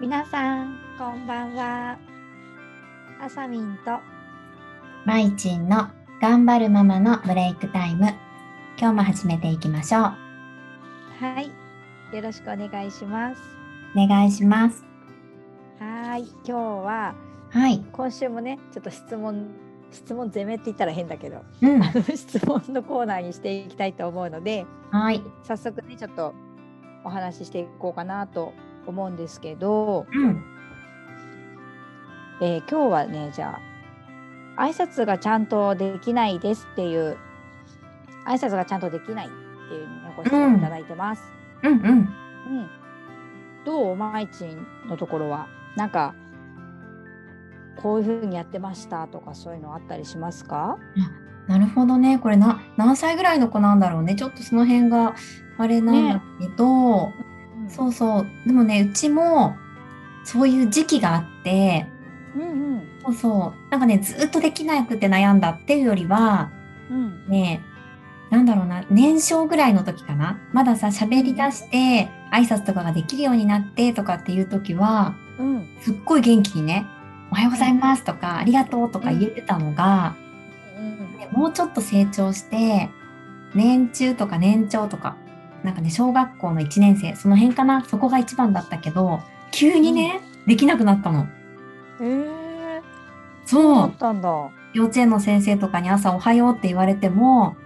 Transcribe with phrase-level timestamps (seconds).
[0.00, 1.98] 皆さんこんばんは。
[3.20, 3.98] あさみんと
[5.06, 5.88] まいちんの
[6.20, 8.08] 頑張るママのブレイクタイム。
[8.78, 10.02] 今日も始めていきましょう。
[10.02, 10.14] は
[11.40, 12.14] い。
[12.14, 13.42] よろしくお願いします。
[13.96, 14.84] お願いします。
[15.78, 16.24] はい。
[16.24, 17.14] 今日は
[17.50, 17.82] はい。
[17.92, 19.48] 今週もねちょっと質問
[19.92, 21.82] 質問攻めって言ったら変だけどうん。
[21.82, 25.22] あ の質問のコーナーにしていきたいと思うのではい。
[25.42, 26.34] 早速ねちょっと
[27.02, 28.52] お話ししていこうかなと
[28.86, 30.44] 思うんですけど、うん。
[32.40, 33.58] えー今日はねじゃ
[34.56, 37.16] あ挨拶がちゃんとできないですっていう
[38.26, 41.22] 挨拶がちゃんとできないっていうのをご質問いただいてます。
[41.62, 41.72] うん。
[41.72, 42.08] うんうん、
[43.64, 45.48] どうまいちんのところは？
[45.76, 46.14] なんか
[47.76, 50.78] こういうふうにやってましたとかそういうのあったりしますか？
[51.46, 52.18] なるほどね。
[52.18, 54.14] これな何歳ぐらいの子なんだろうね。
[54.14, 55.14] ちょっとその辺が
[55.58, 57.12] あれなんだけど、
[57.68, 58.26] そうそう。
[58.46, 59.56] でもねうちも
[60.24, 61.86] そういう時期があって
[62.34, 63.70] うんうんそうそう。
[63.70, 66.50] なんかねずっとできなくて悩んだっていうよりは
[66.90, 67.28] うん。
[67.28, 67.62] ね
[68.30, 70.38] なんだろうな年少ぐらいの時かな。
[70.52, 75.76] まださ喋り出して挨拶とかができるようになってとかっていう時はうん。
[75.80, 76.86] すっごい元気にね
[77.30, 80.16] 「おはようございます」とか「ありがとう」とか言えてたのが、
[80.78, 81.16] うん。
[81.18, 82.88] ねもうちょっと成長して
[83.54, 85.16] 年中とか年長とか
[85.66, 91.26] なんかね小学校の1年生その辺かなそこが一番だったけど急にね、できなくなったの。
[92.00, 92.82] えー、
[93.46, 94.28] そうあったんだ。
[94.74, 97.56] 幼稚園の先生とかに朝「おはよう」って言われても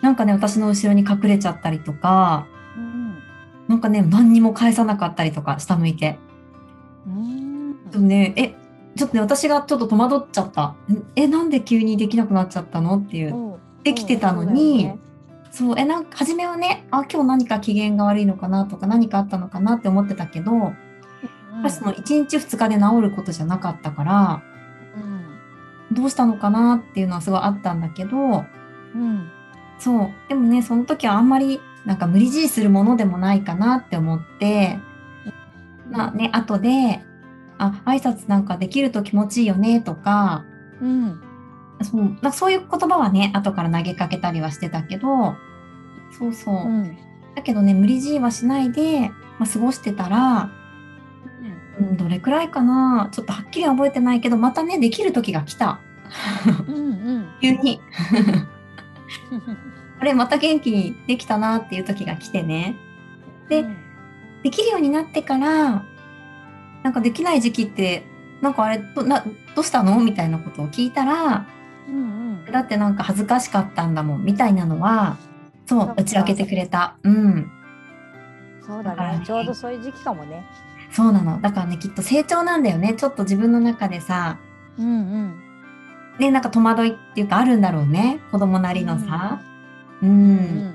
[0.00, 2.46] なんかね私の後ろに隠れちゃったりとか
[2.76, 3.18] うん
[3.68, 6.18] なんかね何にも返さなかったりとか下向いて。
[7.06, 7.10] う
[7.98, 8.54] んねえ
[8.96, 10.74] ちょっとね私がちょっと戸惑っちゃった。
[11.16, 12.96] えなんで急にできなくなっちゃったの？
[12.96, 13.34] っていう。
[13.34, 14.92] うんできてたのに、
[15.52, 20.72] そうえなんか初めはねあ今日何か機嫌が悪いのかなとか何かあったのかなって思ってたけど、やっ
[21.62, 24.42] ぱりその1日2日で治ることじゃなかったから
[24.96, 25.94] うん。
[25.94, 29.30] どうしたのかなっていうのはすごいあったんだけどうん。
[29.78, 34.78] そうでもねその時はあんまりなんか無理強いするものでもないかなって思って
[35.90, 37.02] まあね後で
[37.58, 40.44] あ挨拶なんかできると気持ちいいよねとか
[40.80, 41.20] うん
[41.84, 42.00] そう。
[42.00, 45.34] なんかそういう言葉はね後から投げかけたりはしてたけど
[46.10, 46.98] そうそう、うん。
[47.34, 50.50] だけどね無理強いはしないで、まあ、過ごしてたら、
[51.80, 53.08] うん、どれくらいかな。
[53.12, 55.80] ちょっとはっきりは覚えてないけどまたねできる時が来た。
[56.68, 56.78] うんう
[57.20, 57.28] ん。
[57.40, 57.80] 急に。
[60.00, 62.76] あれまた元気にできたなっていう時が来てね。
[63.48, 63.64] で
[64.42, 65.84] できるようになってから
[66.82, 68.04] なんかできない時期って
[68.40, 70.00] なんかあれどなどうしたの？
[70.00, 71.46] みたいなことを聞いたら
[71.88, 71.94] うん
[72.46, 72.52] うん。
[72.52, 75.16] だってなんか恥ずかしかったんだもんみたいなのは
[75.66, 76.96] そう打ち明けてくれた。
[77.02, 77.50] うん。
[78.66, 79.18] そうだね。
[79.18, 79.24] ね。
[79.24, 80.44] ちょうどそういう時期かもね。
[80.90, 81.40] そうなの。
[81.40, 82.94] だからねきっと成長なんだよね。
[82.94, 84.38] ちょっと自分の中でさ。
[84.78, 85.40] うんうん。
[86.18, 88.20] ねなんか戸惑いっていうかあるんだろうね。
[88.30, 89.40] 子供なりのさ。
[90.02, 90.74] うん、うん。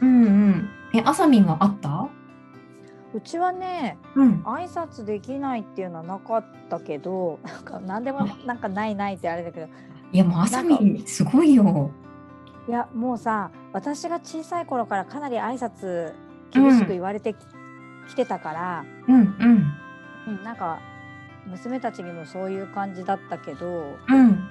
[0.00, 0.68] うんうん。
[0.94, 2.08] えあさみんはあった？
[3.14, 4.42] うちはねうん。
[4.42, 9.68] 挨拶できないっていうのはなかったけどなんか何でもなんかないないってあれだけど
[10.12, 10.62] いやもうあさ
[11.06, 11.90] すごいよ。
[12.68, 16.12] いやもうさ私が小さい頃からかなり挨拶
[16.52, 17.34] 厳しく言われて
[18.08, 19.72] き,、てたから、うんうん。
[20.28, 20.78] うん、なんか
[21.46, 23.96] 娘たちにもそういう感じだったけど。
[24.08, 24.48] うん。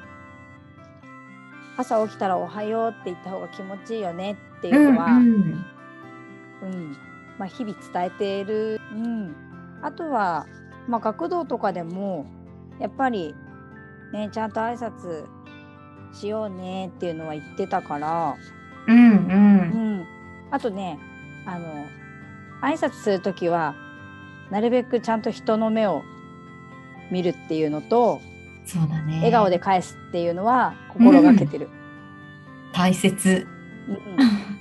[1.77, 5.25] 朝起きたら「おはよう」って言った方が気持ちいいよねってういうんのは、うん
[6.63, 6.97] うん。
[7.37, 9.35] まあ、日々伝えている、うん、
[9.81, 10.45] あとは、
[10.87, 12.25] まあ、学童とかでも
[12.79, 13.33] やっぱり、
[14.13, 15.25] ね、ちゃんと挨拶
[16.13, 18.35] しようねっていうのは言ってたから、
[18.87, 19.99] うんううん。
[20.01, 20.07] ん、
[20.51, 20.99] あとね
[21.45, 21.85] あの
[22.61, 23.75] 挨拶する時は
[24.49, 26.03] なるべくちゃんと人の目を
[27.09, 28.21] 見るっていうのと
[28.65, 29.15] そうだね。
[29.17, 31.69] 笑顔で返すっていうのは心がけてる。
[32.73, 33.47] 大切。
[33.87, 33.97] うん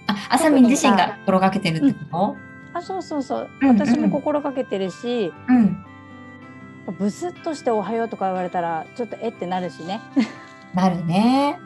[0.07, 2.37] ああさみん自身が心がけてるってこ
[2.73, 3.51] あそうそうそう。
[3.61, 3.79] うんうん。
[3.79, 5.85] 私も心がけてるし、とうん。
[6.99, 10.01] ブスッとして「おはよう」とか言われたらちょっとえってなるしね。
[10.75, 11.59] なるね。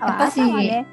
[0.00, 0.86] あやっぱしね、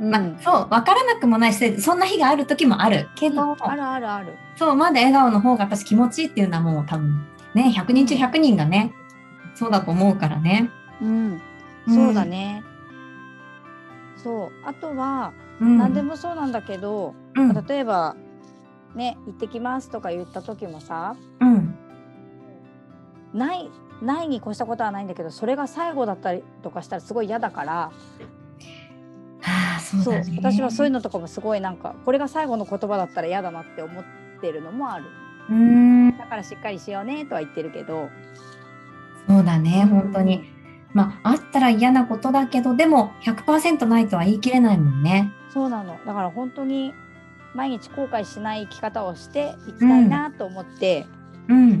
[0.00, 0.10] うん。
[0.10, 4.34] まあ、そう分からなくもないしそんな日がある時もあるけど、あるあるある。
[4.56, 8.92] そうまだ笑顔の方が私気持ちいいっていうのはもう多分ね100人中100人がね
[9.54, 10.70] そうだと思うからね。
[11.00, 11.40] うん、
[11.88, 12.62] そうだね。
[14.16, 14.50] そう。
[14.64, 17.66] あとは、うん、何でもそうなんだけど、うん。
[17.66, 18.16] 例えば
[18.94, 21.74] ね行ってきますとか言った時もさうん。
[23.34, 23.70] ない
[24.02, 27.92] ないに越したことはないんだけどそれが最後だったりとかしたらすごい嫌だからは
[29.76, 34.04] あそうそう私はそういうのとかもすごいなんかこれが最後の言葉だったら嫌だなって思っ
[34.40, 35.04] てるのもある。
[35.48, 36.18] うーん。
[36.18, 38.08] だからしっかりしようねとは言ってるけど
[39.28, 40.44] そうだね、本当に。
[40.94, 45.30] まあ、あったら嫌なことだけど、でも100%ないとは言い切れないもんね。
[45.52, 46.94] そうなのだから本当に
[47.54, 51.17] 毎日後悔しない生き方をしていきたいなと思って、うん。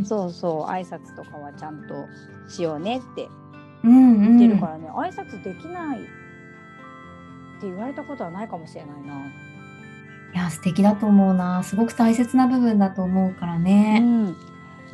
[0.04, 2.06] そうそう挨拶とかはちゃんと
[2.48, 3.28] しようねって
[3.84, 4.50] うん言ってうん。
[4.50, 6.06] るからね、挨拶できないって
[7.62, 9.14] 言われたことはないかもしれないな。
[9.14, 11.62] いや、素敵だと思うな。
[11.62, 14.00] すごく大切な部分だと思うからね。
[14.02, 14.36] うん、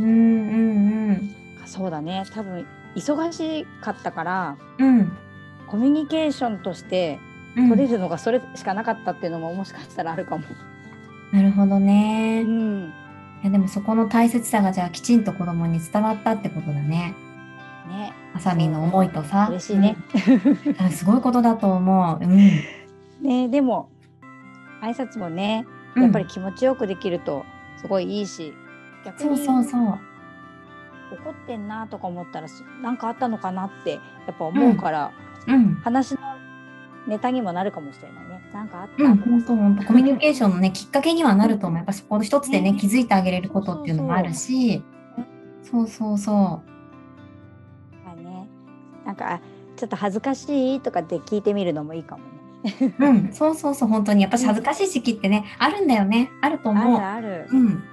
[0.01, 1.35] うんうん
[1.67, 4.99] そうだね多分忙しかったからうん。
[4.99, 5.13] うん。
[5.67, 7.19] コミュニケーションとして
[7.57, 10.45] うん取れるのがそれしかなかったっていうのももしかしたらあるかも。
[11.33, 12.41] なるほどね。
[12.41, 12.93] いうん、
[13.45, 17.15] や、でもそこの大切さがじゃあきちんと子供に伝わったってことだね。
[17.89, 19.47] ねあさみんの思いとさ。
[19.51, 19.97] 嬉しいね。
[20.67, 20.77] うん。
[20.85, 22.25] あ すごいことだと思う。
[22.25, 22.37] うん。
[23.23, 23.91] ねでも
[24.83, 27.45] 挨拶もねうんやっぱり気持ちよくできると
[27.77, 28.55] すごいいいし、
[29.05, 29.99] 逆そうにそうそう。
[31.13, 33.99] 怒ってんなとか思ったらすなんかあったのかなってや
[34.33, 35.13] っぱ思うから、
[35.47, 35.75] うん。
[35.85, 36.21] 話の
[37.07, 38.41] ネタにもなるかもしれないね。
[38.53, 41.79] なんかあったうん、とか本当本当コミュニケーションのねきっかけにはなると思う。
[41.79, 44.83] やっぱそこの一つでねね気づいてあげれることっていうのもあるし、
[45.63, 46.63] そうそうそは
[48.19, 48.49] いね、
[49.05, 49.41] なんかあ
[49.77, 52.23] ちょっと恥ずかしいとかって聞いてみるのもいいかも
[52.63, 52.95] ね。
[52.99, 53.05] う。
[53.05, 56.31] うん、そうそうそう本当にやっぱし恥ずかしい時期ってねあるんだよね。
[56.41, 56.99] あるとあ思う。
[57.01, 57.47] るある。
[57.51, 57.85] うん、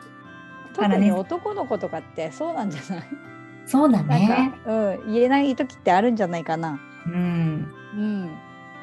[0.74, 3.04] 特に男の子とかってそうなんじゃない？
[3.66, 4.54] そうだなんね。
[4.64, 6.80] か、うん、言えない時ってあるんじゃないかな。
[7.06, 7.74] うん。
[7.96, 8.30] うん。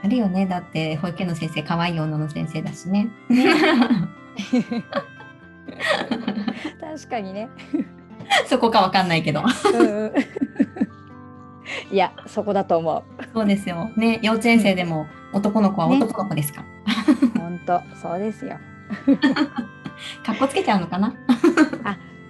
[0.03, 0.47] あるよね。
[0.47, 3.09] だって保育園の先生可愛い女の先生だしね。
[6.81, 7.49] 確かにね。
[8.47, 9.43] そこかわかんないけど。
[9.75, 10.13] うんうん
[11.91, 13.25] いや、そこだと思う。
[13.35, 13.91] そうですよ。
[13.97, 16.65] ね幼稚園生でも男の子はね男の子ですか。
[17.37, 18.59] 本当、そうですよ。
[20.25, 21.15] かっこつけちゃうのかな？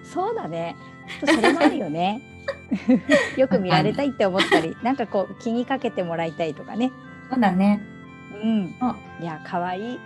[0.03, 0.75] そうだね。
[1.25, 2.23] それもあるよね。
[3.37, 6.91] よく見られたいって思ったり、なんかこう気にかけてもらいたいとかね。
[7.31, 7.81] そうだね。
[8.43, 8.97] うんあ。
[9.21, 9.99] いや、可愛い。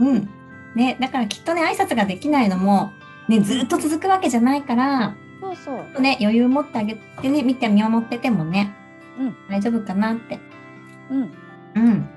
[0.00, 0.28] うん。
[0.74, 2.92] ね、だからきっとね、挨拶ができないのも、
[3.28, 6.00] ね、ずっと続くわけじゃないから、そうそう。
[6.00, 8.74] ね、余裕持ってあげてね、見て見守っててもね、
[9.18, 10.38] うん大丈夫かなって。
[11.10, 11.32] うん。
[11.76, 12.08] うん。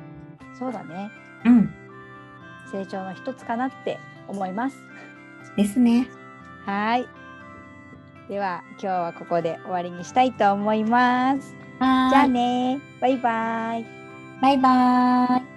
[0.57, 1.11] そうだね。
[1.45, 1.73] うん。
[2.71, 4.77] 成長の一つかなって思います。
[5.55, 6.07] ですね。
[6.65, 7.07] はい。
[8.27, 11.55] では、今日はここで終わりにしたいと思います。
[11.79, 13.96] じゃあねバイバイ。
[14.41, 15.56] バイバーイ。